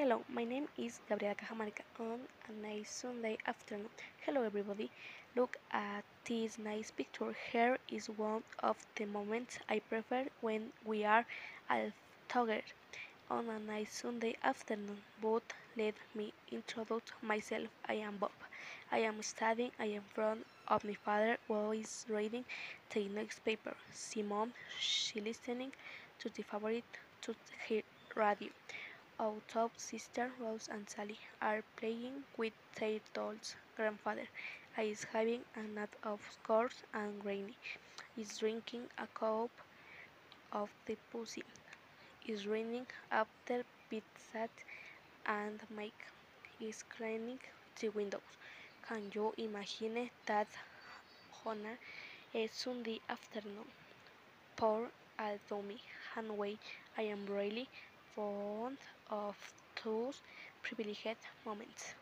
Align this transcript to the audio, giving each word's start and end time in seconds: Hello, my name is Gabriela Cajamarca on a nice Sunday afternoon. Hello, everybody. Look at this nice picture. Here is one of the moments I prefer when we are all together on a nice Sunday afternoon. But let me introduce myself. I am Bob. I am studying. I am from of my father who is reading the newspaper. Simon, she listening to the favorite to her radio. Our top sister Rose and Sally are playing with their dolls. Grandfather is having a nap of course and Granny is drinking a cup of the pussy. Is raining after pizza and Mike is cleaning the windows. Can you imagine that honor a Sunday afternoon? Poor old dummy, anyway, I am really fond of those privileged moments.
Hello, 0.00 0.22
my 0.30 0.44
name 0.44 0.66
is 0.78 0.98
Gabriela 1.10 1.34
Cajamarca 1.34 1.82
on 2.00 2.20
a 2.48 2.52
nice 2.66 2.90
Sunday 2.90 3.36
afternoon. 3.46 3.90
Hello, 4.24 4.42
everybody. 4.44 4.90
Look 5.36 5.58
at 5.72 6.04
this 6.24 6.58
nice 6.58 6.90
picture. 6.90 7.36
Here 7.52 7.76
is 7.86 8.06
one 8.08 8.42
of 8.60 8.78
the 8.96 9.04
moments 9.04 9.58
I 9.68 9.80
prefer 9.80 10.24
when 10.40 10.72
we 10.86 11.04
are 11.04 11.26
all 11.68 11.92
together 12.30 12.62
on 13.30 13.50
a 13.50 13.58
nice 13.58 13.92
Sunday 13.92 14.36
afternoon. 14.42 15.02
But 15.20 15.42
let 15.76 15.96
me 16.14 16.32
introduce 16.50 17.12
myself. 17.20 17.68
I 17.86 17.96
am 17.96 18.16
Bob. 18.16 18.32
I 18.90 19.00
am 19.00 19.20
studying. 19.22 19.72
I 19.78 19.88
am 19.98 20.04
from 20.14 20.38
of 20.66 20.82
my 20.82 20.94
father 20.94 21.36
who 21.46 21.72
is 21.72 22.06
reading 22.08 22.46
the 22.94 23.06
newspaper. 23.08 23.74
Simon, 23.92 24.54
she 24.78 25.20
listening 25.20 25.72
to 26.20 26.30
the 26.30 26.42
favorite 26.42 26.96
to 27.20 27.34
her 27.68 27.82
radio. 28.16 28.48
Our 29.20 29.40
top 29.46 29.78
sister 29.78 30.32
Rose 30.40 30.68
and 30.68 30.90
Sally 30.90 31.20
are 31.40 31.62
playing 31.76 32.24
with 32.36 32.54
their 32.74 33.00
dolls. 33.14 33.54
Grandfather 33.76 34.26
is 34.78 35.04
having 35.04 35.44
a 35.54 35.62
nap 35.62 35.94
of 36.02 36.20
course 36.42 36.82
and 36.92 37.20
Granny 37.22 37.56
is 38.16 38.38
drinking 38.38 38.88
a 38.98 39.06
cup 39.08 39.50
of 40.52 40.70
the 40.86 40.96
pussy. 41.12 41.44
Is 42.26 42.46
raining 42.46 42.86
after 43.10 43.64
pizza 43.90 44.48
and 45.26 45.60
Mike 45.76 46.06
is 46.60 46.82
cleaning 46.84 47.40
the 47.80 47.90
windows. 47.90 48.30
Can 48.88 49.10
you 49.14 49.34
imagine 49.38 50.10
that 50.26 50.48
honor 51.46 51.78
a 52.34 52.46
Sunday 52.48 53.00
afternoon? 53.08 53.66
Poor 54.56 54.90
old 55.18 55.40
dummy, 55.48 55.80
anyway, 56.16 56.58
I 56.98 57.02
am 57.02 57.26
really 57.26 57.68
fond 58.14 58.78
of 59.08 59.36
those 59.84 60.22
privileged 60.62 61.16
moments. 61.44 61.94